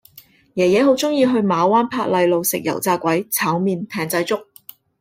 [0.55, 4.47] 爺爺好鍾意去馬灣珀麗路食油炸鬼炒麵艇仔粥